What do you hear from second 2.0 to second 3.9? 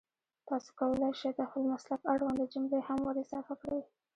اړونده جملې هم ور اضافه کړئ